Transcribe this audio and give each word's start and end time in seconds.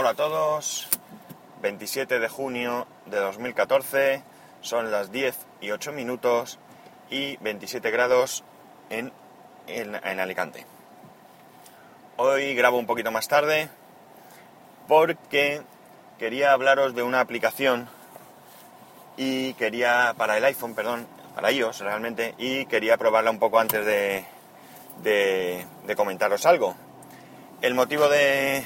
Hola 0.00 0.10
a 0.10 0.14
todos, 0.14 0.86
27 1.60 2.20
de 2.20 2.28
junio 2.28 2.86
de 3.06 3.16
2014, 3.16 4.22
son 4.60 4.92
las 4.92 5.10
10 5.10 5.36
y 5.60 5.72
8 5.72 5.90
minutos 5.90 6.60
y 7.10 7.36
27 7.38 7.90
grados 7.90 8.44
en, 8.90 9.12
en, 9.66 10.20
Alicante. 10.20 10.64
Hoy 12.16 12.54
grabo 12.54 12.78
un 12.78 12.86
poquito 12.86 13.10
más 13.10 13.26
tarde 13.26 13.70
porque 14.86 15.62
quería 16.16 16.52
hablaros 16.52 16.94
de 16.94 17.02
una 17.02 17.18
aplicación 17.18 17.88
y 19.16 19.54
quería, 19.54 20.14
para 20.16 20.38
el 20.38 20.44
iPhone, 20.44 20.76
perdón, 20.76 21.08
para 21.34 21.50
iOS 21.50 21.80
realmente, 21.80 22.36
y 22.38 22.66
quería 22.66 22.98
probarla 22.98 23.32
un 23.32 23.40
poco 23.40 23.58
antes 23.58 23.84
de, 23.84 24.24
de 25.02 25.96
comentaros 25.96 26.46
algo. 26.46 26.76
El 27.62 27.74
motivo 27.74 28.08
de, 28.08 28.62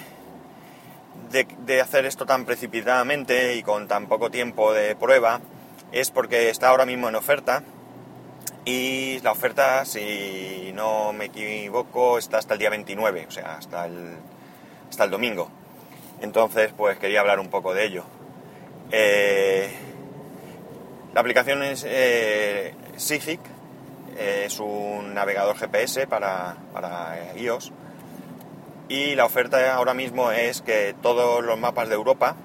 de, 1.33 1.81
hacer 1.81 2.05
esto 2.05 2.27
tan 2.27 2.45
precipitadamente 2.45 3.57
y 3.57 3.63
con 3.63 3.89
tan 3.89 4.07
poco 4.07 4.31
tiempo 4.31 4.73
de 4.73 4.95
prueba 4.95 5.41
es 5.91 6.11
porque 6.11 6.51
está 6.51 6.69
ahora 6.69 6.87
mismo 6.87 7.09
en 7.09 7.15
oferta 7.15 7.63
y 8.65 9.19
la 9.21 9.33
oferta, 9.33 9.85
si 9.85 10.71
no 10.75 11.13
me 11.13 11.27
equivoco, 11.27 12.19
está 12.19 12.39
hasta 12.39 12.55
el 12.55 12.61
día 12.61 12.71
29, 12.71 13.27
o 13.27 13.31
sea, 13.31 13.57
hasta 13.57 13.87
el, 13.87 14.17
hasta 14.89 15.05
el 15.05 15.11
domingo. 15.11 15.51
Entonces, 16.21 16.73
pues 16.77 16.99
quería 16.99 17.21
hablar 17.21 17.41
un 17.41 17.49
poco 17.49 17.75
de 17.75 17.87
ello. 17.87 18.05
Eh, 18.93 19.69
la 21.13 21.21
aplicación 21.21 21.63
es 21.65 21.85
eh, 21.89 22.75
Sigic, 22.97 23.41
es 24.17 24.61
un 24.61 25.15
navegador 25.15 25.57
GPS 25.57 26.07
para, 26.07 26.57
para 26.73 27.35
iOS 27.35 27.73
y 28.93 29.15
la 29.15 29.25
oferta 29.25 29.75
ahora 29.75 29.95
mismo 29.95 30.33
es 30.33 30.61
que 30.61 30.95
todos 31.01 31.43
los 31.43 31.59
mapas 31.59 31.89
de 31.89 31.95
Europa 31.95 32.37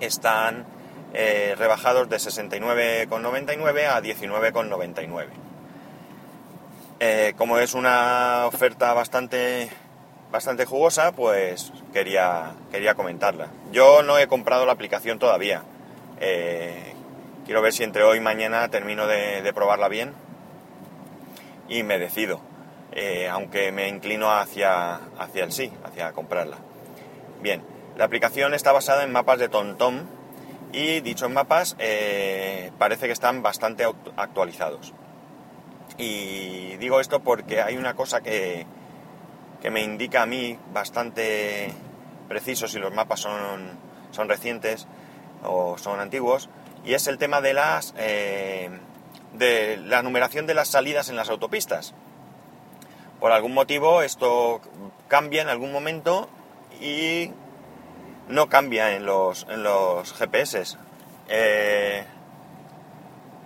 están 0.00 0.64
eh, 1.12 1.54
rebajados 1.58 2.08
de 2.08 2.16
69,99 2.16 3.84
a 3.86 4.00
19,99. 4.00 5.26
Eh, 7.00 7.34
como 7.36 7.58
es 7.58 7.74
una 7.74 8.46
oferta 8.46 8.94
bastante, 8.94 9.68
bastante 10.32 10.64
jugosa, 10.64 11.12
pues 11.12 11.74
quería, 11.92 12.52
quería 12.72 12.94
comentarla. 12.94 13.48
Yo 13.70 14.02
no 14.02 14.16
he 14.16 14.28
comprado 14.28 14.64
la 14.64 14.72
aplicación 14.72 15.18
todavía. 15.18 15.62
Eh, 16.20 16.94
quiero 17.44 17.60
ver 17.60 17.74
si 17.74 17.84
entre 17.84 18.02
hoy 18.02 18.16
y 18.16 18.22
mañana 18.22 18.66
termino 18.68 19.06
de 19.06 19.52
probarla 19.54 19.88
bien 19.88 20.14
y 21.68 21.82
me 21.82 21.98
decido. 21.98 22.49
Eh, 22.92 23.28
aunque 23.28 23.70
me 23.70 23.88
inclino 23.88 24.32
hacia, 24.32 24.96
hacia 25.18 25.44
el 25.44 25.52
sí, 25.52 25.72
hacia 25.84 26.12
comprarla. 26.12 26.58
Bien, 27.40 27.62
la 27.96 28.04
aplicación 28.04 28.52
está 28.54 28.72
basada 28.72 29.04
en 29.04 29.12
mapas 29.12 29.38
de 29.38 29.48
TomTom 29.48 30.00
y 30.72 31.00
dichos 31.00 31.30
mapas 31.30 31.76
eh, 31.78 32.72
parece 32.78 33.06
que 33.06 33.12
están 33.12 33.42
bastante 33.42 33.84
actualizados. 34.16 34.92
Y 35.98 36.76
digo 36.78 37.00
esto 37.00 37.20
porque 37.20 37.62
hay 37.62 37.76
una 37.76 37.94
cosa 37.94 38.22
que, 38.22 38.66
que 39.60 39.70
me 39.70 39.82
indica 39.82 40.22
a 40.22 40.26
mí 40.26 40.58
bastante 40.72 41.72
preciso 42.28 42.68
si 42.68 42.78
los 42.78 42.92
mapas 42.92 43.20
son, 43.20 43.78
son 44.10 44.28
recientes 44.28 44.86
o 45.44 45.78
son 45.78 46.00
antiguos, 46.00 46.48
y 46.84 46.94
es 46.94 47.06
el 47.06 47.18
tema 47.18 47.40
de 47.40 47.54
las 47.54 47.94
eh, 47.98 48.70
de 49.34 49.76
la 49.78 50.02
numeración 50.02 50.46
de 50.46 50.54
las 50.54 50.68
salidas 50.68 51.08
en 51.08 51.16
las 51.16 51.30
autopistas 51.30 51.94
por 53.20 53.32
algún 53.32 53.54
motivo 53.54 54.02
esto 54.02 54.60
cambia 55.08 55.42
en 55.42 55.48
algún 55.48 55.72
momento 55.72 56.28
y 56.80 57.30
no 58.28 58.48
cambia 58.48 58.96
en 58.96 59.04
los, 59.04 59.44
GPS. 60.18 60.76
Eh, 61.28 62.04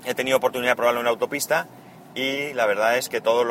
he 0.05 0.15
tenido 0.15 0.37
oportunidad 0.37 0.73
de 0.73 0.77
probarlo 0.77 1.01
en 1.01 1.05
la 1.05 1.11
autopista 1.11 1.67
y 2.15 2.53
la 2.53 2.67
verdad 2.67 2.97
es 2.97 3.09
que 3.09 3.21
todas 3.21 3.47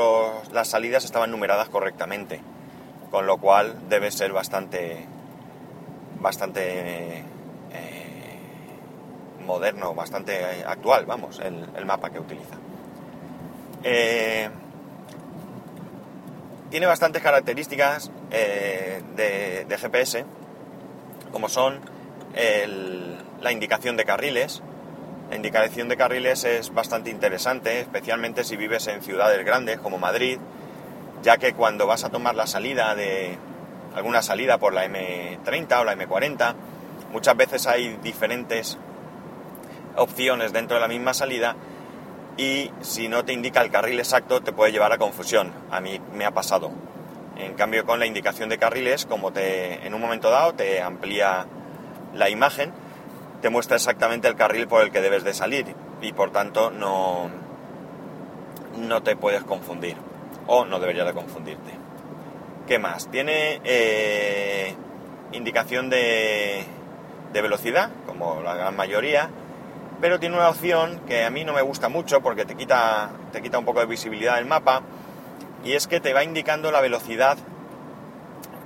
las 0.51 0.69
salidas 0.69 1.03
estaban 1.03 1.31
numeradas 1.31 1.67
correctamente, 1.69 2.39
con 3.11 3.27
lo 3.27 3.37
cual 3.37 3.89
debe 3.89 4.09
ser 4.11 4.31
bastante, 4.31 5.05
bastante 6.21 7.17
eh, 7.19 7.23
moderno, 9.45 9.93
bastante 9.93 10.63
actual, 10.65 11.05
vamos, 11.05 11.39
el, 11.39 11.85
mapa 11.85 12.09
que 12.11 12.19
utiliza. 12.19 12.55
Eh, 13.83 14.49
tiene 16.73 16.87
bastantes 16.87 17.21
características 17.21 18.09
eh, 18.31 18.99
de, 19.15 19.77
GPS, 19.77 20.25
como 21.31 21.47
son 21.47 21.79
la 23.41 23.51
indicación 23.51 23.95
de 23.95 24.05
carriles. 24.05 24.63
La 25.29 25.35
indicación 25.35 25.87
de 25.87 25.97
carriles 25.97 26.43
es 26.45 26.73
bastante 26.73 27.11
interesante, 27.11 27.79
especialmente 27.81 28.43
si 28.43 28.57
vives 28.57 28.87
en 28.87 29.03
ciudades 29.03 29.45
grandes 29.45 29.77
como 29.81 29.99
Madrid, 29.99 30.39
ya 31.21 31.37
que 31.37 31.53
cuando 31.53 31.85
vas 31.85 32.05
a 32.05 32.09
tomar 32.09 32.33
la 32.33 32.47
salida 32.47 32.95
de 32.95 33.37
alguna 33.93 34.23
salida 34.23 34.57
por 34.57 34.73
la 34.73 34.87
M30 34.87 35.79
o 35.79 35.83
la 35.83 35.95
M40, 35.95 36.55
muchas 37.11 37.37
veces 37.37 37.67
hay 37.67 37.99
diferentes 38.01 38.79
opciones 39.95 40.51
dentro 40.53 40.77
de 40.77 40.81
la 40.81 40.87
misma 40.87 41.13
salida 41.13 41.55
y 42.37 42.71
si 42.81 43.07
no 43.07 43.25
te 43.25 43.33
indica 43.33 43.61
el 43.61 43.69
carril 43.69 43.99
exacto 43.99 44.41
te 44.41 44.51
puede 44.51 44.71
llevar 44.71 44.91
a 44.91 44.97
confusión. 44.97 45.51
A 45.71 45.79
mí 45.79 45.99
me 46.13 46.25
ha 46.25 46.31
pasado. 46.31 46.71
En 47.37 47.53
cambio 47.53 47.85
con 47.85 47.99
la 47.99 48.05
indicación 48.05 48.49
de 48.49 48.57
carriles, 48.57 49.05
como 49.05 49.31
te 49.31 49.85
en 49.85 49.93
un 49.93 50.01
momento 50.01 50.29
dado 50.29 50.53
te 50.53 50.81
amplía 50.81 51.45
la 52.13 52.29
imagen, 52.29 52.71
te 53.41 53.49
muestra 53.49 53.75
exactamente 53.75 54.27
el 54.27 54.35
carril 54.35 54.67
por 54.67 54.83
el 54.83 54.91
que 54.91 55.01
debes 55.01 55.23
de 55.23 55.33
salir 55.33 55.75
y 56.01 56.13
por 56.13 56.31
tanto 56.31 56.71
no, 56.71 57.29
no 58.77 59.03
te 59.03 59.15
puedes 59.15 59.43
confundir 59.43 59.95
o 60.47 60.65
no 60.65 60.79
debería 60.79 61.05
de 61.05 61.13
confundirte. 61.13 61.71
¿Qué 62.67 62.79
más? 62.79 63.09
Tiene 63.09 63.59
eh, 63.63 64.75
indicación 65.33 65.89
de, 65.89 66.63
de 67.33 67.41
velocidad, 67.41 67.89
como 68.05 68.41
la 68.41 68.55
gran 68.55 68.75
mayoría, 68.75 69.29
pero 70.03 70.19
tiene 70.19 70.35
una 70.35 70.49
opción 70.49 70.99
que 71.07 71.23
a 71.23 71.29
mí 71.29 71.45
no 71.45 71.53
me 71.53 71.61
gusta 71.61 71.87
mucho 71.87 72.19
porque 72.19 72.43
te 72.43 72.55
quita, 72.55 73.11
te 73.31 73.41
quita 73.41 73.57
un 73.57 73.63
poco 73.63 73.79
de 73.79 73.85
visibilidad 73.85 74.35
del 74.35 74.45
mapa 74.45 74.81
y 75.63 75.75
es 75.75 75.87
que 75.87 76.01
te 76.01 76.11
va 76.11 76.25
indicando 76.25 76.73
la 76.73 76.81
velocidad 76.81 77.37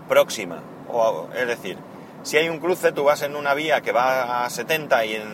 próxima. 0.10 0.64
O, 0.88 1.30
es 1.36 1.46
decir, 1.46 1.78
si 2.24 2.38
hay 2.38 2.50
un 2.50 2.58
cruce, 2.58 2.92
tú 2.92 3.04
vas 3.04 3.22
en 3.22 3.36
una 3.36 3.54
vía 3.54 3.82
que 3.82 3.92
va 3.92 4.46
a 4.46 4.50
70 4.50 5.06
y 5.06 5.14
en 5.14 5.28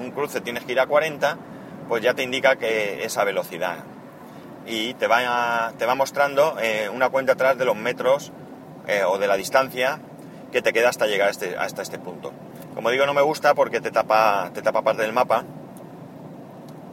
un 0.00 0.12
cruce 0.12 0.40
tienes 0.40 0.62
que 0.62 0.70
ir 0.70 0.78
a 0.78 0.86
40, 0.86 1.36
pues 1.88 2.04
ya 2.04 2.14
te 2.14 2.22
indica 2.22 2.54
que 2.54 3.02
esa 3.02 3.24
velocidad. 3.24 3.78
Y 4.64 4.94
te 4.94 5.08
va, 5.08 5.72
te 5.76 5.86
va 5.86 5.96
mostrando 5.96 6.56
eh, 6.60 6.88
una 6.88 7.08
cuenta 7.08 7.32
atrás 7.32 7.58
de 7.58 7.64
los 7.64 7.74
metros 7.74 8.30
eh, 8.86 9.02
o 9.02 9.18
de 9.18 9.26
la 9.26 9.36
distancia 9.36 9.98
que 10.52 10.62
te 10.62 10.72
queda 10.72 10.88
hasta 10.88 11.08
llegar 11.08 11.30
este, 11.30 11.56
hasta 11.56 11.82
este 11.82 11.98
punto. 11.98 12.32
Como 12.78 12.90
digo, 12.90 13.06
no 13.06 13.12
me 13.12 13.22
gusta 13.22 13.56
porque 13.56 13.80
te 13.80 13.90
tapa, 13.90 14.52
te 14.54 14.62
tapa 14.62 14.82
parte 14.82 15.02
del 15.02 15.12
mapa 15.12 15.42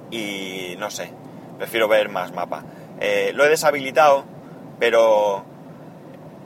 y 0.10 0.74
no 0.80 0.90
sé, 0.90 1.12
prefiero 1.60 1.88
ver 1.88 2.10
más 2.10 2.34
mapa. 2.34 2.64
Eh, 3.00 3.34
lo 3.36 3.46
he 3.46 3.50
deshabilitado, 3.50 4.26
pero 4.80 5.46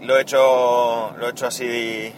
lo 0.02 0.18
he 0.18 0.24
hecho, 0.24 1.16
lo 1.18 1.26
he 1.26 1.32
hecho 1.32 1.48
así 1.48 2.12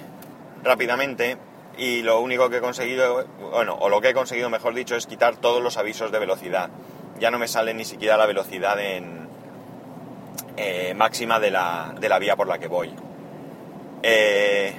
rápidamente 0.63 1.37
y 1.77 2.01
lo 2.01 2.21
único 2.21 2.49
que 2.49 2.57
he 2.57 2.59
conseguido, 2.59 3.23
bueno, 3.51 3.77
o 3.79 3.87
lo 3.87 4.01
que 4.01 4.09
he 4.09 4.13
conseguido, 4.15 4.49
mejor 4.49 4.73
dicho, 4.73 4.95
es 4.95 5.05
quitar 5.05 5.35
todos 5.35 5.61
los 5.61 5.77
avisos 5.77 6.11
de 6.11 6.17
velocidad. 6.17 6.71
Ya 7.19 7.29
no 7.29 7.37
me 7.37 7.47
sale 7.47 7.75
ni 7.75 7.85
siquiera 7.85 8.17
la 8.17 8.25
velocidad 8.25 8.79
en, 8.79 9.29
eh, 10.57 10.95
máxima 10.95 11.39
de 11.39 11.51
la, 11.51 11.93
de 11.99 12.09
la, 12.09 12.17
vía 12.17 12.35
por 12.35 12.47
la 12.47 12.57
que 12.57 12.67
voy. 12.67 12.91
Eh, 14.01 14.73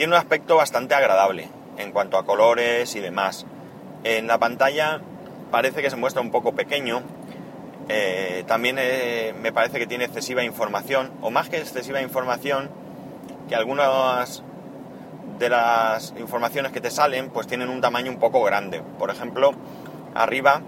tiene 0.00 0.14
un 0.14 0.18
aspecto 0.18 0.56
bastante 0.56 0.94
agradable 0.94 1.46
en 1.76 1.92
cuanto 1.92 2.16
a 2.16 2.24
colores 2.24 2.96
y 2.96 3.00
demás. 3.00 3.44
En 4.02 4.28
la 4.28 4.38
pantalla 4.38 5.02
parece 5.50 5.82
que 5.82 5.90
se 5.90 5.96
muestra 5.96 6.22
un 6.22 6.30
poco 6.30 6.54
pequeño. 6.54 7.02
Eh, 7.90 8.44
también 8.46 8.76
eh, 8.78 9.34
me 9.42 9.52
parece 9.52 9.78
que 9.78 9.86
tiene 9.86 10.06
excesiva 10.06 10.42
información, 10.42 11.12
o 11.20 11.30
más 11.30 11.50
que 11.50 11.58
excesiva 11.58 12.00
información, 12.00 12.70
que 13.46 13.54
algunas 13.54 14.42
de 15.38 15.50
las 15.50 16.14
informaciones 16.18 16.72
que 16.72 16.80
te 16.80 16.90
salen 16.90 17.28
pues 17.28 17.46
tienen 17.46 17.68
un 17.68 17.82
tamaño 17.82 18.10
un 18.10 18.18
poco 18.18 18.42
grande. 18.42 18.80
Por 18.98 19.10
ejemplo, 19.10 19.52
arriba 20.14 20.62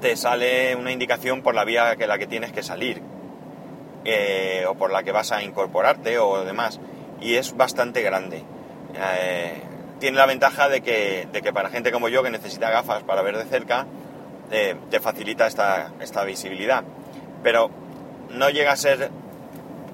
te 0.00 0.16
sale 0.16 0.74
una 0.74 0.90
indicación 0.90 1.42
por 1.42 1.54
la 1.54 1.62
vía 1.62 1.94
que 1.94 2.08
la 2.08 2.18
que 2.18 2.26
tienes 2.26 2.50
que 2.50 2.64
salir 2.64 3.00
eh, 4.04 4.64
o 4.68 4.74
por 4.74 4.90
la 4.90 5.04
que 5.04 5.12
vas 5.12 5.30
a 5.30 5.44
incorporarte 5.44 6.18
o 6.18 6.44
demás 6.44 6.80
y 7.24 7.36
es 7.36 7.56
bastante 7.56 8.02
grande. 8.02 8.44
Eh, 8.94 9.54
tiene 9.98 10.18
la 10.18 10.26
ventaja 10.26 10.68
de 10.68 10.82
que, 10.82 11.26
de 11.32 11.40
que, 11.42 11.52
para 11.52 11.70
gente 11.70 11.90
como 11.90 12.08
yo 12.08 12.22
que 12.22 12.30
necesita 12.30 12.70
gafas 12.70 13.02
para 13.02 13.22
ver 13.22 13.38
de 13.38 13.44
cerca, 13.44 13.86
eh, 14.50 14.76
te 14.90 15.00
facilita 15.00 15.46
esta, 15.46 15.92
esta 16.00 16.22
visibilidad. 16.24 16.84
Pero 17.42 17.70
no 18.30 18.50
llega 18.50 18.72
a 18.72 18.76
ser 18.76 19.10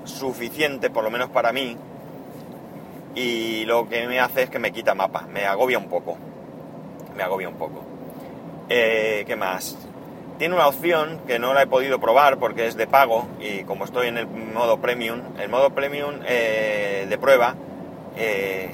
suficiente, 0.04 0.90
por 0.90 1.04
lo 1.04 1.10
menos 1.10 1.30
para 1.30 1.52
mí, 1.52 1.76
y 3.14 3.64
lo 3.64 3.88
que 3.88 4.06
me 4.08 4.18
hace 4.18 4.42
es 4.42 4.50
que 4.50 4.58
me 4.58 4.72
quita 4.72 4.94
mapa, 4.94 5.26
me 5.28 5.46
agobia 5.46 5.78
un 5.78 5.88
poco. 5.88 6.18
Me 7.16 7.22
agobia 7.22 7.48
un 7.48 7.56
poco. 7.56 7.84
Eh, 8.68 9.24
¿Qué 9.24 9.36
más? 9.36 9.76
Tiene 10.40 10.54
una 10.54 10.68
opción 10.68 11.20
que 11.26 11.38
no 11.38 11.52
la 11.52 11.60
he 11.60 11.66
podido 11.66 12.00
probar 12.00 12.38
porque 12.38 12.66
es 12.66 12.74
de 12.74 12.86
pago 12.86 13.28
y 13.40 13.64
como 13.64 13.84
estoy 13.84 14.06
en 14.08 14.16
el 14.16 14.26
modo 14.26 14.78
premium, 14.78 15.20
el 15.38 15.50
modo 15.50 15.68
premium 15.74 16.14
eh, 16.26 17.04
de 17.10 17.18
prueba 17.18 17.56
eh, 18.16 18.70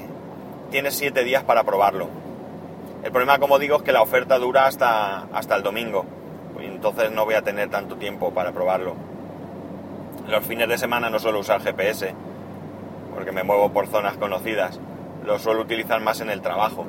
tiene 0.71 0.91
7 0.91 1.25
días 1.25 1.43
para 1.43 1.65
probarlo. 1.65 2.07
El 3.03 3.11
problema, 3.11 3.37
como 3.39 3.59
digo, 3.59 3.75
es 3.75 3.81
que 3.83 3.91
la 3.91 4.01
oferta 4.01 4.37
dura 4.37 4.65
hasta, 4.65 5.23
hasta 5.33 5.57
el 5.57 5.61
domingo, 5.61 6.05
entonces 6.57 7.11
no 7.11 7.25
voy 7.25 7.33
a 7.33 7.41
tener 7.41 7.69
tanto 7.69 7.97
tiempo 7.97 8.33
para 8.33 8.53
probarlo. 8.53 8.95
Los 10.29 10.45
fines 10.45 10.69
de 10.69 10.77
semana 10.77 11.09
no 11.09 11.19
suelo 11.19 11.39
usar 11.39 11.61
GPS, 11.61 12.15
porque 13.13 13.33
me 13.33 13.43
muevo 13.43 13.73
por 13.73 13.87
zonas 13.87 14.15
conocidas. 14.15 14.79
Lo 15.25 15.37
suelo 15.37 15.63
utilizar 15.63 15.99
más 15.99 16.21
en 16.21 16.29
el 16.29 16.41
trabajo. 16.41 16.85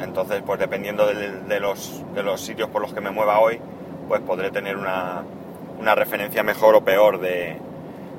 Entonces, 0.00 0.42
pues 0.46 0.60
dependiendo 0.60 1.06
de, 1.06 1.58
los, 1.58 2.04
de 2.14 2.22
los, 2.22 2.40
sitios 2.40 2.68
por 2.70 2.82
los 2.82 2.94
que 2.94 3.00
me 3.00 3.10
mueva 3.10 3.40
hoy, 3.40 3.60
pues 4.10 4.22
podré 4.22 4.50
tener 4.50 4.76
una, 4.76 5.22
una 5.78 5.94
referencia 5.94 6.42
mejor 6.42 6.74
o 6.74 6.84
peor 6.84 7.20
de, 7.20 7.56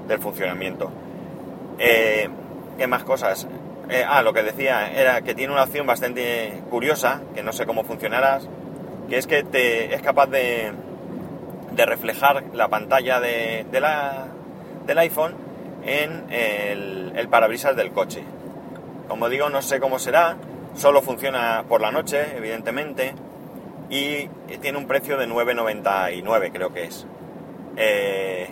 del 0.07 0.19
funcionamiento. 0.19 0.89
Eh, 1.79 2.29
¿Qué 2.77 2.87
más 2.87 3.03
cosas? 3.03 3.45
Eh, 3.89 4.01
ah, 4.07 4.21
lo 4.21 4.31
que 4.31 4.41
decía 4.41 4.89
era 4.89 5.19
que 5.19 5.35
tiene 5.35 5.51
una 5.51 5.63
opción 5.63 5.85
bastante 5.85 6.63
curiosa, 6.69 7.19
que 7.35 7.43
no 7.43 7.51
sé 7.51 7.65
cómo 7.65 7.83
funcionará, 7.83 8.39
que 9.09 9.17
es 9.17 9.27
que 9.27 9.43
te, 9.43 9.93
es 9.93 10.01
capaz 10.01 10.27
de, 10.27 10.71
de 11.73 11.85
reflejar 11.85 12.45
la 12.53 12.69
pantalla 12.69 13.19
de, 13.19 13.65
la, 13.73 14.27
del 14.87 14.97
iPhone 14.97 15.35
en 15.83 16.31
el, 16.31 17.11
el 17.17 17.27
parabrisas 17.27 17.75
del 17.75 17.91
coche. 17.91 18.23
Como 19.09 19.27
digo, 19.27 19.49
no 19.49 19.61
sé 19.61 19.81
cómo 19.81 19.99
será, 19.99 20.37
solo 20.73 21.01
funciona 21.01 21.65
por 21.67 21.81
la 21.81 21.91
noche, 21.91 22.37
evidentemente, 22.37 23.13
y 23.91 24.29
tiene 24.61 24.77
un 24.77 24.87
precio 24.87 25.17
de 25.17 25.27
9,99 25.27 26.51
creo 26.51 26.73
que 26.73 26.85
es. 26.85 27.05
Eh, 27.75 28.49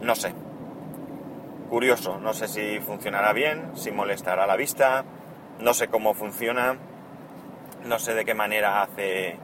no 0.00 0.14
sé. 0.14 0.32
Curioso, 1.68 2.18
no 2.18 2.32
sé 2.32 2.48
si 2.48 2.80
funcionará 2.80 3.34
bien, 3.34 3.72
si 3.74 3.90
molestará 3.92 4.46
la 4.46 4.56
vista, 4.56 5.04
no 5.60 5.74
sé 5.74 5.88
cómo 5.88 6.14
funciona, 6.14 6.78
no 7.84 7.98
sé 7.98 8.14
de 8.14 8.24
qué 8.24 8.32
manera 8.32 8.82
hace 8.82 9.36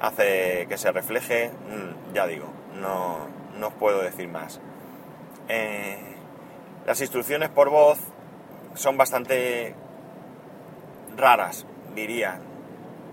hace 0.00 0.66
que 0.68 0.76
se 0.76 0.92
refleje, 0.92 1.50
mm, 1.50 2.14
ya 2.14 2.26
digo, 2.28 2.46
no, 2.80 3.26
no 3.58 3.68
os 3.68 3.74
puedo 3.74 4.00
decir 4.02 4.28
más. 4.28 4.60
Eh, 5.48 6.14
las 6.86 7.00
instrucciones 7.00 7.48
por 7.48 7.70
voz 7.70 7.98
son 8.74 8.96
bastante 8.96 9.74
raras, 11.16 11.66
diría. 11.96 12.38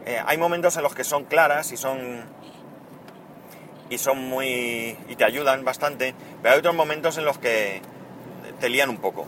Eh, 0.06 0.22
hay 0.26 0.38
momentos 0.38 0.76
en 0.78 0.84
los 0.84 0.94
que 0.94 1.04
son 1.04 1.24
claras 1.26 1.72
y 1.72 1.78
son 1.78 2.24
y 3.90 3.98
son 3.98 4.18
muy 4.20 4.98
y 5.08 5.16
te 5.16 5.24
ayudan 5.24 5.64
bastante, 5.64 6.14
pero 6.42 6.54
hay 6.54 6.60
otros 6.60 6.76
momentos 6.76 7.18
en 7.18 7.26
los 7.26 7.38
que 7.38 7.82
te 8.60 8.70
lían 8.70 8.90
un 8.90 8.98
poco. 8.98 9.28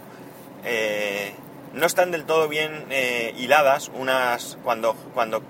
Eh, 0.64 1.34
no 1.74 1.86
están 1.86 2.12
del 2.12 2.26
todo 2.26 2.48
bien 2.48 2.86
hiladas 3.38 3.92
unas 3.94 4.58
cuando 4.64 4.96
cuando 5.14 5.42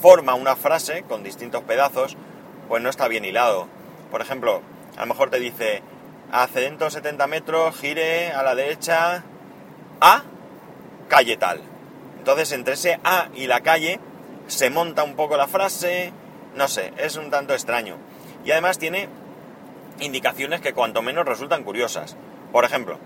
forma 0.00 0.34
una 0.34 0.56
frase 0.56 1.02
con 1.02 1.22
distintos 1.22 1.62
pedazos, 1.62 2.16
pues 2.68 2.82
no 2.82 2.88
está 2.88 3.06
bien 3.08 3.24
hilado. 3.24 3.68
Por 4.10 4.22
ejemplo, 4.22 4.62
a 4.96 5.00
lo 5.00 5.06
mejor 5.06 5.30
te 5.30 5.38
dice, 5.38 5.82
a 6.32 6.46
170 6.46 7.26
metros, 7.26 7.76
gire 7.76 8.32
a 8.32 8.42
la 8.42 8.54
derecha 8.54 9.24
a 10.00 10.22
calle 11.08 11.36
tal. 11.36 11.60
Entonces, 12.18 12.52
entre 12.52 12.74
ese 12.74 13.00
A 13.04 13.28
y 13.34 13.46
la 13.46 13.60
calle 13.60 14.00
se 14.50 14.68
monta 14.68 15.04
un 15.04 15.14
poco 15.14 15.36
la 15.36 15.46
frase, 15.46 16.12
no 16.54 16.68
sé, 16.68 16.92
es 16.96 17.16
un 17.16 17.30
tanto 17.30 17.54
extraño. 17.54 17.96
Y 18.44 18.50
además 18.50 18.78
tiene 18.78 19.08
indicaciones 20.00 20.60
que 20.60 20.72
cuanto 20.72 21.02
menos 21.02 21.24
resultan 21.24 21.62
curiosas. 21.62 22.16
Por 22.52 22.64
ejemplo, 22.64 22.98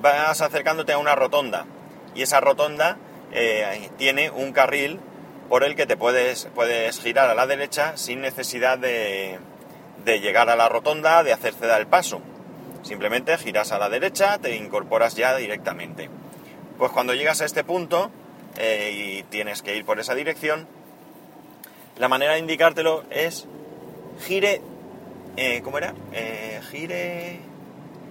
vas 0.00 0.40
acercándote 0.40 0.92
a 0.92 0.98
una 0.98 1.14
rotonda 1.14 1.66
y 2.14 2.22
esa 2.22 2.40
rotonda 2.40 2.96
eh, 3.32 3.90
tiene 3.98 4.30
un 4.30 4.52
carril 4.52 5.00
por 5.48 5.64
el 5.64 5.76
que 5.76 5.86
te 5.86 5.96
puedes, 5.96 6.48
puedes 6.54 6.98
girar 6.98 7.28
a 7.28 7.34
la 7.34 7.46
derecha 7.46 7.96
sin 7.96 8.22
necesidad 8.22 8.78
de, 8.78 9.38
de 10.04 10.20
llegar 10.20 10.48
a 10.48 10.56
la 10.56 10.68
rotonda, 10.70 11.22
de 11.22 11.32
hacer 11.32 11.52
ceda 11.52 11.76
el 11.76 11.86
paso. 11.86 12.22
Simplemente 12.82 13.36
giras 13.36 13.72
a 13.72 13.78
la 13.78 13.90
derecha, 13.90 14.38
te 14.38 14.56
incorporas 14.56 15.14
ya 15.14 15.36
directamente. 15.36 16.08
Pues 16.78 16.90
cuando 16.90 17.14
llegas 17.14 17.42
a 17.42 17.44
este 17.44 17.64
punto 17.64 18.10
eh, 18.58 18.90
y 18.92 19.22
tienes 19.24 19.62
que 19.62 19.76
ir 19.76 19.84
por 19.84 20.00
esa 20.00 20.14
dirección, 20.14 20.66
la 21.98 22.08
manera 22.08 22.32
de 22.32 22.40
indicártelo 22.40 23.04
es 23.10 23.46
gire, 24.26 24.60
eh, 25.36 25.60
¿cómo 25.62 25.78
era? 25.78 25.94
Eh, 26.12 26.60
gire, 26.70 27.40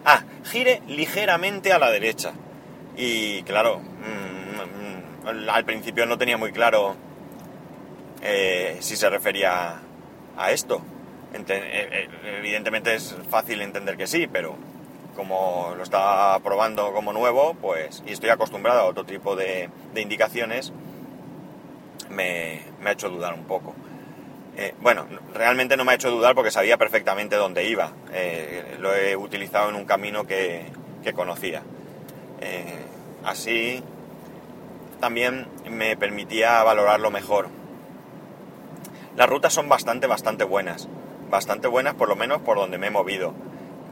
ah, 0.05 0.23
gire 0.45 0.81
ligeramente 0.87 1.73
a 1.73 1.79
la 1.79 1.91
derecha. 1.91 2.33
Y 2.95 3.43
claro, 3.43 3.79
mm, 3.79 5.27
mm, 5.27 5.49
al 5.49 5.65
principio 5.65 6.05
no 6.05 6.17
tenía 6.17 6.37
muy 6.37 6.51
claro 6.51 6.95
eh, 8.21 8.77
si 8.79 8.95
se 8.95 9.09
refería 9.09 9.81
a 10.37 10.51
esto. 10.51 10.81
Eh, 11.33 12.07
evidentemente 12.37 12.93
es 12.95 13.15
fácil 13.29 13.61
entender 13.61 13.97
que 13.97 14.07
sí, 14.07 14.27
pero 14.27 14.55
como 15.15 15.73
lo 15.77 15.83
estaba 15.83 16.39
probando 16.39 16.93
como 16.93 17.13
nuevo, 17.13 17.55
pues, 17.55 18.03
y 18.05 18.11
estoy 18.13 18.29
acostumbrado 18.29 18.81
a 18.81 18.85
otro 18.85 19.05
tipo 19.05 19.35
de, 19.35 19.69
indicaciones, 19.95 20.73
me, 22.09 22.61
ha 22.85 22.91
hecho 22.91 23.09
dudar 23.09 23.33
un 23.33 23.45
poco. 23.45 23.73
bueno, 24.81 25.05
realmente 25.33 25.77
no 25.77 25.85
me 25.85 25.93
ha 25.93 25.95
hecho 25.95 26.11
dudar 26.11 26.35
porque 26.35 26.51
sabía 26.51 26.77
perfectamente 26.77 27.35
dónde 27.35 27.67
iba. 27.67 27.91
lo 28.79 28.93
he 28.95 29.15
utilizado 29.15 29.69
en 29.69 29.75
un 29.75 29.85
camino 29.85 30.25
que, 30.25 30.71
conocía. 31.15 31.63
así 33.25 33.83
también 34.99 35.47
me 35.69 35.97
permitía 35.97 36.63
valorarlo 36.63 37.11
mejor 37.11 37.49
las 39.15 39.29
rutas 39.29 39.53
son 39.53 39.69
bastante, 39.69 40.07
bastante 40.07 40.43
buenas. 40.43 40.87
Bastante 41.29 41.67
buenas, 41.67 41.93
por 41.93 42.09
lo 42.09 42.15
menos 42.15 42.41
por 42.41 42.57
donde 42.57 42.79
me 42.79 42.87
he 42.87 42.91
movido. 42.91 43.33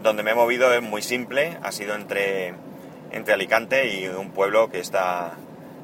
Donde 0.02 0.24
me 0.24 0.32
he 0.32 0.36
movido 0.36 0.74
es 0.74 0.82
muy 0.82 1.02
simple, 1.02 1.58
ha 1.62 1.72
sido 1.72 1.94
entre, 1.94 2.54
entre 3.12 3.34
Alicante 3.34 3.94
y 3.94 4.08
un 4.08 4.32
pueblo 4.32 4.70
que 4.70 4.80
está, 4.80 5.34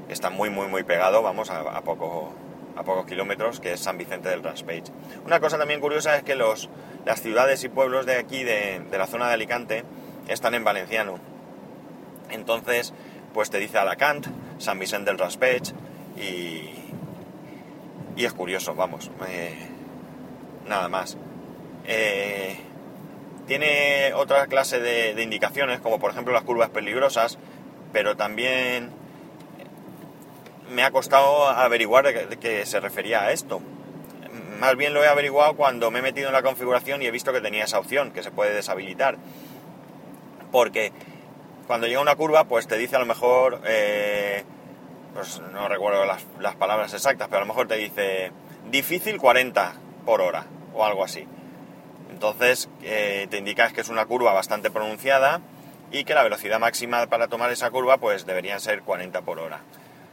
está 0.10 0.30
muy, 0.30 0.50
muy, 0.50 0.68
muy 0.68 0.84
pegado, 0.84 1.22
vamos, 1.22 1.52
a, 1.52 1.60
a, 1.60 1.82
poco, 1.82 2.34
a 2.76 2.84
pocos 2.84 3.06
kilómetros, 3.06 3.60
que 3.60 3.74
es 3.74 3.80
San 3.80 3.98
Vicente 3.98 4.30
del 4.30 4.44
Raspage. 4.44 4.86
Una 5.26 5.40
cosa 5.40 5.60
también 5.60 5.80
curiosa 5.80 6.18
es 6.18 6.24
que 6.24 6.36
los, 6.36 6.70
las 7.06 7.22
ciudades 7.22 7.64
y 7.64 7.70
pueblos 7.70 8.06
de 8.08 8.18
aquí, 8.18 8.44
de, 8.44 8.82
de 8.90 8.98
la 8.98 9.06
zona 9.06 9.28
de 9.28 9.36
Alicante, 9.36 9.84
están 10.28 10.56
en 10.56 10.64
valenciano. 10.64 11.20
Entonces, 12.32 12.94
pues 13.34 13.52
te 13.52 13.60
dice 13.60 13.78
Alacant, 13.78 14.26
San 14.58 14.80
Vicente 14.80 15.12
del 15.12 15.20
Raspage 15.20 15.74
y, 16.18 16.72
y 18.16 18.26
es 18.26 18.34
curioso, 18.34 18.74
vamos, 18.74 19.12
eh, 19.30 19.56
nada 20.68 20.90
más. 20.90 21.18
Eh, 21.86 22.58
tiene 23.48 24.14
otra 24.14 24.48
clase 24.48 24.80
de, 24.80 25.22
indicaciones, 25.22 25.80
como 25.80 26.00
por 26.00 26.12
ejemplo 26.12 26.34
las 26.34 26.44
curvas 26.44 26.70
peligrosas, 26.70 27.40
pero 27.94 28.16
también 28.16 28.92
me 30.70 30.84
ha 30.84 30.92
costado 30.92 31.48
averiguar 31.48 32.06
de 32.06 32.38
qué 32.38 32.66
se 32.66 32.80
refería 32.80 33.24
a 33.24 33.32
esto. 33.32 33.62
Más 34.60 34.76
bien 34.76 34.94
lo 34.94 35.04
he 35.04 35.08
averiguado 35.08 35.56
cuando 35.56 35.92
me 35.92 36.00
he 36.00 36.02
metido 36.02 36.28
en 36.28 36.34
la 36.34 36.42
configuración 36.42 37.02
y 37.02 37.06
he 37.06 37.12
visto 37.12 37.32
que 37.32 37.42
tenía 37.42 37.64
esa 37.64 37.80
opción, 37.80 38.12
que 38.12 38.24
se 38.24 38.32
puede 38.32 38.54
deshabilitar. 38.54 39.18
Porque 40.52 40.92
cuando 41.68 41.88
llega 41.88 42.02
una 42.02 42.16
curva, 42.16 42.46
pues 42.46 42.68
te 42.68 42.78
dice 42.78 42.96
a 42.96 43.00
lo 43.00 43.06
mejor 43.06 43.62
eh, 43.66 44.44
pues 45.14 45.42
no 45.52 45.68
recuerdo 45.68 46.06
las, 46.06 46.56
palabras 46.56 46.94
exactas, 46.94 47.28
pero 47.28 47.38
a 47.38 47.42
lo 47.42 47.48
mejor 47.48 47.68
te 47.68 47.76
dice 47.76 48.32
difícil 48.70 49.18
40 49.18 49.74
por 50.06 50.22
hora 50.22 50.46
o 50.74 50.86
algo 50.86 51.04
así. 51.04 51.28
Entonces 52.18 52.68
eh, 52.82 53.28
te 53.30 53.38
indica 53.38 53.72
que 53.72 53.82
es 53.82 53.90
una 53.90 54.08
curva 54.08 54.34
bastante 54.34 54.72
pronunciada 54.72 55.40
y 55.92 56.04
que 56.04 56.16
la 56.16 56.24
velocidad 56.24 56.60
máxima 56.60 57.06
para 57.06 57.28
tomar 57.28 57.52
esa 57.52 57.70
curva 57.70 57.98
pues 57.98 58.26
deberían 58.26 58.60
ser 58.60 58.82
40 58.82 59.22
por 59.22 59.38
hora. 59.38 59.60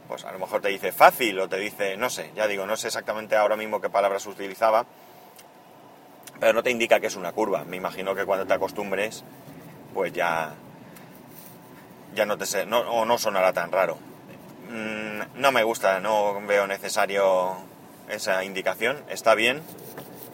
Pues 0.07 0.23
a 0.23 0.31
lo 0.31 0.37
mejor 0.37 0.61
te 0.61 0.67
dice 0.67 0.91
fácil 0.91 1.39
o 1.39 1.49
te 1.49 1.57
dice, 1.57 1.97
no 1.97 2.11
sé, 2.11 2.29
ya 2.35 2.45
digo, 2.45 2.67
no 2.67 2.77
sé 2.77 2.89
exactamente 2.89 3.35
ahora 3.35 3.55
mismo 3.55 3.81
qué 3.81 3.89
palabras 3.89 4.27
utilizaba, 4.27 4.85
pero 6.39 6.53
no 6.53 6.61
te 6.61 6.69
indica 6.69 6.99
que 6.99 7.07
es 7.07 7.15
una 7.15 7.31
curva. 7.31 7.63
Me 7.63 7.77
imagino 7.77 8.13
que 8.13 8.23
cuando 8.23 8.45
te 8.45 8.53
acostumbres, 8.53 9.23
pues 9.95 10.13
ya, 10.13 10.53
ya 12.13 12.27
no 12.27 12.37
te 12.37 12.67
no, 12.67 12.81
o 12.81 13.03
no 13.05 13.17
sonará 13.17 13.51
tan 13.51 13.71
raro. 13.71 13.97
Mm, 14.69 15.41
no 15.41 15.51
me 15.51 15.63
gusta, 15.63 15.99
no 15.99 16.39
veo 16.45 16.67
necesario 16.67 17.55
esa 18.09 18.43
indicación. 18.43 19.03
Está 19.09 19.33
bien. 19.33 19.63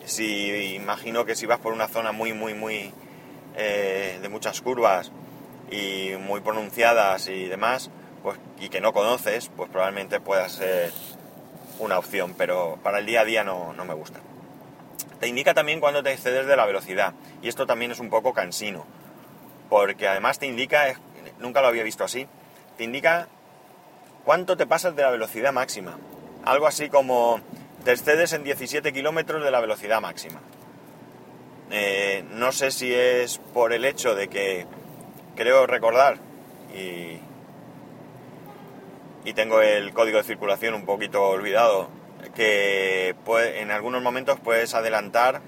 Si 0.06 0.76
imagino 0.76 1.26
que 1.26 1.36
si 1.36 1.46
vas 1.46 1.60
por 1.60 1.74
una 1.74 1.88
zona 1.88 2.12
muy, 2.12 2.34
muy, 2.34 2.54
muy 2.54 2.92
eh, 3.56 4.20
de 4.22 4.30
muchas 4.30 4.62
curvas 4.62 5.12
y 5.70 6.12
muy 6.20 6.42
pronunciadas 6.42 7.28
y 7.28 7.46
demás, 7.46 7.90
pues, 8.24 8.38
y 8.60 8.70
que 8.70 8.82
no 8.82 8.94
conoces, 8.94 9.50
pues 9.56 9.70
probablemente 9.70 10.20
pueda 10.20 10.48
ser 10.50 10.92
una 11.80 11.98
opción, 11.98 12.36
pero 12.38 12.78
para 12.84 13.00
el 13.00 13.06
día 13.06 13.22
a 13.22 13.26
día 13.26 13.44
no, 13.44 13.74
no 13.74 13.86
me 13.86 13.94
gusta. 13.94 14.20
Te 15.20 15.28
indica 15.28 15.54
también 15.54 15.80
cuando 15.80 16.04
te 16.04 16.12
excedes 16.12 16.48
de 16.48 16.56
la 16.56 16.66
velocidad, 16.66 17.14
y 17.42 17.48
esto 17.48 17.66
también 17.66 17.92
es 17.92 18.00
un 18.00 18.10
poco 18.10 18.34
cansino, 18.34 18.86
porque 19.70 20.08
además 20.08 20.40
te 20.40 20.48
indica, 20.48 20.96
nunca 21.40 21.62
lo 21.62 21.68
había 21.68 21.84
visto 21.84 22.04
así, 22.04 22.28
te 22.78 22.84
indica 22.84 23.28
cuánto 24.24 24.58
te 24.58 24.66
pasas 24.66 24.96
de 24.96 25.04
la 25.04 25.12
velocidad 25.12 25.54
máxima. 25.54 25.98
Algo 26.44 26.68
así 26.68 26.90
como 26.90 27.40
te 27.84 27.92
excedes 27.92 28.34
en 28.34 28.44
17 28.44 28.94
kilómetros 28.94 29.44
de 29.44 29.52
la 29.52 29.60
velocidad 29.60 30.02
máxima. 30.02 30.42
Eh, 31.72 32.24
no 32.32 32.52
sé 32.52 32.72
si 32.72 32.94
es 32.94 33.38
por 33.54 33.74
el 33.74 33.86
hecho 33.86 34.16
de 34.16 34.28
que 34.28 34.66
creo 35.36 35.68
recordar 35.68 36.20
y 39.24 39.34
tengo 39.34 39.62
el 39.62 39.94
código 39.94 40.18
de 40.18 40.24
circulación 40.24 40.74
un 40.74 40.86
poquito 40.86 41.24
olvidado, 41.24 41.90
que 42.36 43.16
en 43.56 43.72
algunos 43.72 44.02
momentos 44.02 44.40
puedes 44.40 44.74
adelantar 44.74 45.42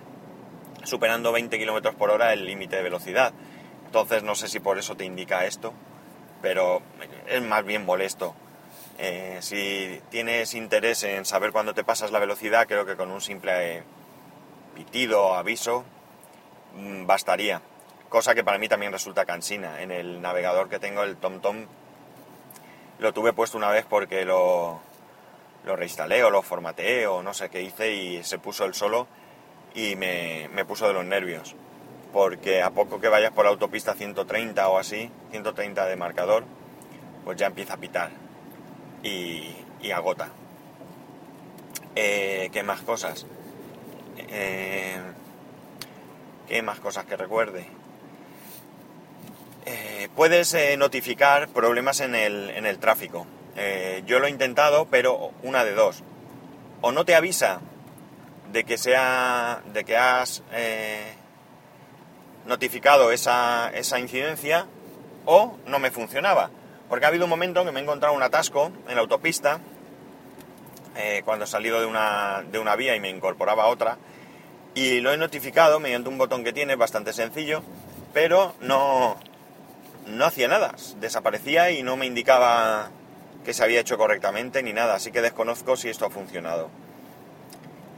superando 0.84 1.32
20 1.32 1.58
kilómetros 1.58 1.96
por 1.96 2.10
hora 2.10 2.34
el 2.34 2.46
límite 2.46 2.76
de 2.76 2.84
velocidad. 2.84 3.34
Entonces 3.86 4.24
no 4.24 4.36
sé 4.36 4.48
si 4.48 4.60
por 4.60 4.78
eso 4.78 4.96
te 4.96 5.06
indica 5.06 5.46
esto, 5.46 5.74
pero 6.42 6.82
es 7.28 7.42
más 7.42 7.64
bien 7.66 7.86
molesto. 7.86 8.36
Eh, 8.98 9.38
si 9.42 10.02
tienes 10.10 10.54
interés 10.54 11.04
en 11.04 11.26
saber 11.26 11.52
cuándo 11.52 11.74
te 11.74 11.84
pasas 11.84 12.12
la 12.12 12.20
velocidad, 12.20 12.68
creo 12.68 12.86
que 12.86 12.96
con 12.96 13.10
un 13.10 13.22
simple 13.22 13.84
pitido 14.76 15.24
o 15.24 15.34
aviso 15.34 15.84
mm, 16.76 17.06
bastaría. 17.06 17.62
Cosa 18.10 18.36
que 18.36 18.44
para 18.44 18.60
mí 18.60 18.68
también 18.68 18.92
resulta 18.92 19.26
cansina. 19.26 19.82
En 19.82 19.92
el 19.92 20.22
navegador 20.22 20.70
que 20.70 20.80
tengo, 20.80 21.04
el 21.04 21.18
TomTom, 21.18 21.66
lo 23.00 23.14
tuve 23.14 23.34
puesto 23.34 23.58
una 23.58 23.70
vez 23.70 23.86
porque 23.90 24.26
lo, 24.26 24.80
lo 25.66 25.76
reinstalé 25.76 26.24
o 26.24 26.30
lo 26.30 26.44
formateé 26.44 27.08
o 27.08 27.24
no 27.24 27.34
sé 27.34 27.50
qué 27.50 27.62
hice 27.62 27.94
y 27.94 28.24
se 28.24 28.38
puso 28.38 28.66
el 28.66 28.76
solo 28.76 29.08
y 29.74 29.96
me, 29.96 30.50
me 30.54 30.66
puso 30.66 30.88
de 30.88 30.94
los 30.94 31.06
nervios. 31.06 31.56
Porque 32.14 32.62
a 32.62 32.70
poco 32.70 33.02
que 33.02 33.10
vayas 33.10 33.32
por 33.32 33.46
la 33.46 33.52
autopista 33.52 33.96
130 33.96 34.70
o 34.70 34.78
así, 34.78 35.10
130 35.32 35.88
de 35.88 35.96
marcador, 35.96 36.44
pues 37.26 37.38
ya 37.38 37.48
empieza 37.48 37.74
a 37.74 37.78
pitar 37.78 38.23
y, 39.04 39.92
agota. 39.92 40.30
Eh, 41.96 42.50
¿Qué 42.52 42.64
más 42.64 42.82
cosas? 42.82 43.26
Eh, 44.18 44.98
¿Qué 46.48 46.62
más 46.62 46.80
cosas 46.80 47.06
que 47.06 47.18
recuerde? 47.18 47.68
Eh, 49.66 50.10
puedes 50.16 50.56
notificar 50.78 51.50
problemas 51.50 52.00
en 52.00 52.16
el, 52.16 52.50
en 52.50 52.66
el 52.66 52.80
tráfico. 52.80 53.28
yo 54.06 54.20
lo 54.20 54.28
he 54.28 54.30
intentado, 54.30 54.88
pero 54.90 55.32
una 55.44 55.64
de 55.64 55.74
dos. 55.74 56.04
O 56.82 56.92
no 56.92 57.06
te 57.06 57.16
avisa 57.16 57.62
de 58.52 58.64
que 58.64 58.78
sea. 58.78 59.62
de 59.74 59.84
que 59.84 59.98
has 59.98 60.44
notificado 62.46 63.12
esa, 63.12 63.72
esa 63.74 64.00
incidencia, 64.00 64.66
o 65.26 65.58
no 65.68 65.80
me 65.80 65.92
funcionaba. 65.92 66.50
Porque 66.94 67.08
ha 67.08 67.10
habido 67.10 67.26
un 67.26 67.32
momento 67.32 67.60
en 67.62 67.66
que 67.66 67.72
me 67.72 67.80
he 67.80 67.82
encontrado 67.82 68.14
un 68.14 68.22
atasco 68.22 68.72
en 68.88 68.94
la 68.94 69.02
autopista, 69.02 69.60
eh, 70.96 71.24
cuando 71.26 71.46
he 71.46 71.48
salido 71.48 71.80
de 71.80 71.88
una, 71.88 72.44
de 72.52 72.60
una 72.60 72.76
vía 72.76 72.96
y 72.96 73.00
me 73.00 73.10
incorporaba 73.10 73.64
a 73.64 73.68
otra, 73.70 73.98
y 74.76 75.00
lo 75.00 75.12
he 75.12 75.18
notificado 75.18 75.80
mediante 75.80 76.10
un 76.10 76.20
botón 76.20 76.44
que 76.44 76.54
tiene 76.54 76.76
bastante 76.76 77.12
sencillo, 77.12 77.64
pero 78.14 78.54
no, 78.62 79.18
no 80.06 80.24
hacía 80.24 80.48
nada, 80.48 80.76
desaparecía 81.00 81.72
y 81.72 81.82
no 81.82 81.98
me 81.98 82.06
indicaba 82.06 82.92
que 83.44 83.56
se 83.56 83.64
había 83.64 83.80
hecho 83.80 83.98
correctamente 83.98 84.62
ni 84.62 84.72
nada, 84.72 84.94
así 84.94 85.12
que 85.12 85.24
desconozco 85.24 85.76
si 85.76 85.90
esto 85.90 86.06
ha 86.06 86.12
funcionado. 86.12 86.70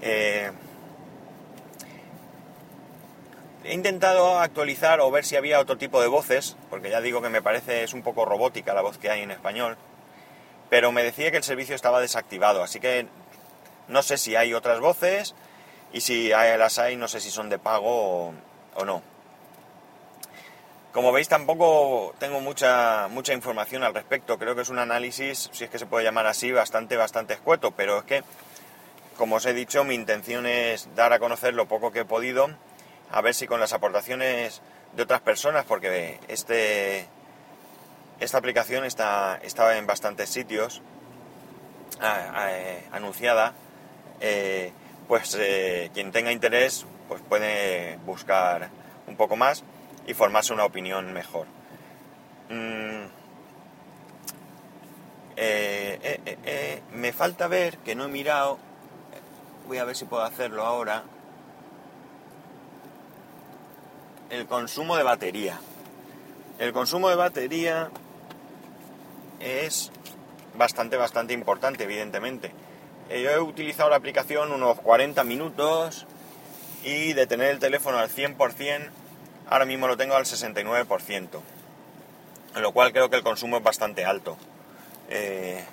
Eh, 0.01 0.51
He 3.67 3.73
intentado 3.73 4.37
actualizar 4.37 4.99
o 4.99 5.09
ver 5.09 5.25
si 5.25 5.37
había 5.37 5.59
otro 5.59 5.75
tipo 5.75 5.99
de 5.99 6.07
voces, 6.07 6.55
porque 6.69 6.91
ya 6.91 7.01
digo 7.01 7.23
que 7.23 7.29
me 7.29 7.41
parece 7.41 7.83
es 7.83 7.93
un 7.93 8.03
poco 8.03 8.23
robótica 8.23 8.75
la 8.75 8.83
voz 8.83 8.99
que 8.99 9.09
hay 9.09 9.23
en 9.23 9.31
español, 9.31 9.75
pero 10.69 10.91
me 10.91 11.01
decía 11.01 11.31
que 11.31 11.37
el 11.37 11.43
servicio 11.43 11.73
estaba 11.73 11.99
desactivado, 11.99 12.61
así 12.61 12.79
que 12.79 13.07
no 13.87 14.03
sé 14.03 14.19
si 14.19 14.35
hay 14.35 14.53
otras 14.53 14.79
voces 14.79 15.33
y 15.91 16.01
si 16.01 16.29
las 16.29 16.77
hay 16.77 16.95
no 16.95 17.07
sé 17.07 17.19
si 17.19 17.31
son 17.31 17.49
de 17.49 17.57
pago 17.57 18.33
o, 18.75 18.85
no. 18.85 19.01
Como 20.93 21.11
veis 21.11 21.27
tampoco 21.27 22.13
tengo 22.19 22.41
mucha, 22.41 23.07
mucha 23.07 23.33
información 23.33 23.83
al 23.83 23.95
respecto, 23.95 24.37
creo 24.37 24.53
que 24.53 24.61
es 24.61 24.69
un 24.69 24.77
análisis, 24.77 25.49
si 25.51 25.63
es 25.63 25.71
que 25.71 25.79
se 25.79 25.87
puede 25.87 26.05
llamar 26.05 26.27
así, 26.27 26.51
bastante, 26.51 26.97
bastante 26.97 27.33
escueto, 27.33 27.71
pero 27.71 27.97
es 27.97 28.05
que, 28.05 28.23
como 29.17 29.37
os 29.37 29.45
he 29.47 29.55
dicho, 29.55 29.83
mi 29.83 29.95
intención 29.95 30.45
es 30.45 30.87
dar 30.95 31.13
a 31.13 31.19
conocer 31.19 31.55
lo 31.55 31.65
poco 31.65 31.91
que 31.91 32.01
he 32.01 32.05
podido 32.05 32.51
a 33.15 33.21
ver 33.21 33.33
si 33.33 33.47
con 33.47 33.61
las 33.61 33.71
aportaciones 33.71 34.61
de 34.93 35.03
otras 35.03 35.21
personas, 35.21 35.63
porque 35.63 36.19
este, 36.27 37.07
esta 38.19 38.37
aplicación 38.37 38.83
está, 38.83 39.39
estaba 39.41 39.77
en 39.77 39.87
bastantes 39.87 40.29
sitios 40.29 40.81
eh, 42.01 42.83
anunciada, 42.91 43.53
eh, 44.19 44.73
pues 45.07 45.33
eh, 45.39 45.91
quien 45.93 46.11
tenga 46.11 46.33
interés 46.33 46.85
pues 47.07 47.21
puede 47.21 47.95
buscar 48.05 48.69
un 49.07 49.15
poco 49.15 49.37
más 49.37 49.63
y 50.05 50.13
formarse 50.13 50.51
una 50.51 50.65
opinión 50.65 51.13
mejor. 51.13 51.47
Mm, 52.49 53.05
me 56.91 57.13
falta 57.13 57.47
ver, 57.47 57.77
que 57.77 57.95
no 57.95 58.05
he 58.05 58.07
mirado, 58.09 58.59
voy 59.67 59.77
a 59.77 59.85
ver 59.85 59.95
si 59.95 60.03
puedo 60.03 60.23
hacerlo 60.23 60.65
ahora, 60.65 61.03
el 64.29 64.45
consumo 64.47 64.97
de 64.97 65.03
batería. 65.03 65.59
El 66.59 66.73
consumo 66.73 67.09
de 67.09 67.15
batería 67.15 67.89
es 69.39 69.91
bastante, 70.57 70.97
bastante 70.97 71.33
importante, 71.33 71.83
evidentemente. 71.83 72.51
Eh, 73.09 73.21
yo 73.21 73.29
he 73.29 73.39
utilizado 73.39 73.89
la 73.89 73.97
aplicación 73.97 74.51
unos 74.51 74.79
40 74.79 75.23
minutos 75.23 76.07
y 76.83 77.13
de 77.13 77.27
tener 77.27 77.49
el 77.49 77.59
teléfono 77.59 77.97
al 77.97 78.09
100%, 78.09 78.89
ahora 79.47 79.65
mismo 79.65 79.87
lo 79.87 79.97
tengo 79.97 80.15
al 80.15 80.25
69%, 80.25 81.41
en 82.55 82.61
lo 82.61 82.71
cual 82.71 82.91
creo 82.93 83.09
que 83.09 83.17
el 83.17 83.23
consumo 83.23 83.57
es 83.57 83.63
bastante 83.63 84.05
alto. 84.05 84.37
Eh, 85.09 85.63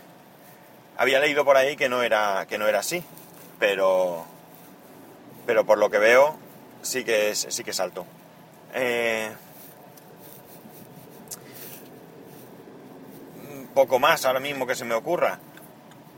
había 0.97 1.21
leído 1.21 1.45
por 1.45 1.57
ahí 1.57 1.77
que 1.77 1.89
no 1.89 2.03
era, 2.03 2.47
que 2.49 2.59
no 2.59 2.67
era 2.67 2.81
así, 2.81 3.03
pero, 3.59 4.25
pero 5.47 5.65
por 5.65 5.79
lo 5.79 5.91
que 5.91 5.99
veo 5.99 6.37
sí 6.83 7.05
que 7.05 7.31
es, 7.31 7.47
sí 7.49 7.65
que 7.65 7.71
es 7.71 7.81
alto. 7.81 8.05
Eh, 8.75 9.31
poco 13.75 13.99
más 13.99 14.25
ahora 14.25 14.41
mismo 14.41 14.67
que 14.67 14.75
se 14.75 14.85
me 14.85 14.95
ocurra. 14.95 15.39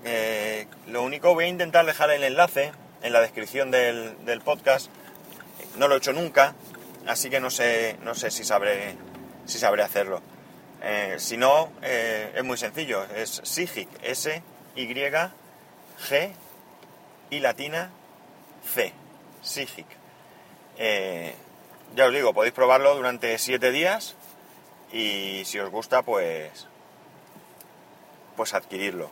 Eh, 0.04 0.66
lo 0.88 1.02
único, 1.02 1.34
voy 1.34 1.44
a 1.44 1.48
intentar 1.48 1.86
dejar 1.86 2.10
el 2.10 2.24
enlace 2.24 2.72
en 3.02 3.12
la 3.12 3.20
descripción 3.20 3.70
del, 3.70 4.40
podcast. 4.44 4.90
No 5.76 5.88
lo 5.88 5.94
he 5.94 5.98
hecho 5.98 6.12
nunca, 6.12 6.54
así 7.06 7.30
que 7.30 7.40
no 7.40 7.50
sé, 7.50 7.96
no 8.02 8.14
sé 8.14 8.30
si 8.30 8.44
sabré, 8.44 8.94
si 9.46 9.58
sabré 9.58 9.82
hacerlo. 9.82 10.22
Eh, 10.82 11.16
si 11.18 11.36
no, 11.36 11.70
es 11.82 12.44
muy 12.44 12.56
sencillo. 12.56 13.04
Es 13.16 13.40
SIGIC, 13.44 13.88
S, 14.02 14.42
Y, 14.76 14.86
G 14.86 16.32
y 17.30 17.40
latina 17.40 17.90
C. 18.64 18.92
SIGIC 19.42 19.86
ya 21.94 22.06
os 22.06 22.12
digo, 22.12 22.34
podéis 22.34 22.54
probarlo 22.54 22.94
durante 22.94 23.38
7 23.38 23.70
días 23.70 24.16
y 24.92 25.42
si 25.44 25.58
os 25.58 25.70
gusta, 25.70 26.02
pues, 26.02 26.66
pues 28.36 28.54
adquirirlo. 28.54 29.10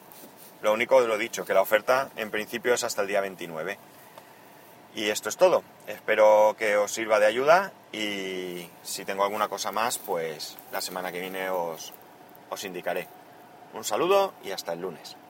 Lo 0.62 0.72
único 0.72 1.02
de 1.02 1.08
lo 1.08 1.18
dicho, 1.18 1.44
que 1.44 1.54
la 1.54 1.60
oferta 1.60 2.10
en 2.16 2.30
principio 2.30 2.74
es 2.74 2.84
hasta 2.84 3.02
el 3.02 3.08
día 3.08 3.20
29. 3.20 3.78
Y 4.94 5.08
esto 5.08 5.28
es 5.28 5.36
todo. 5.36 5.64
Espero 5.86 6.54
que 6.58 6.76
os 6.76 6.92
sirva 6.92 7.18
de 7.18 7.26
ayuda 7.26 7.72
y 7.92 8.68
si 8.82 9.04
tengo 9.04 9.24
alguna 9.24 9.48
cosa 9.48 9.72
más, 9.72 9.98
pues 9.98 10.56
la 10.70 10.80
semana 10.80 11.10
que 11.10 11.20
viene 11.20 11.50
os, 11.50 11.92
os 12.50 12.64
indicaré. 12.64 13.08
Un 13.74 13.84
saludo 13.84 14.34
y 14.44 14.50
hasta 14.52 14.74
el 14.74 14.82
lunes. 14.82 15.16